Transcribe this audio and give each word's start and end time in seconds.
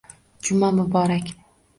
Juma 0.45 0.69
muborak. 0.77 1.29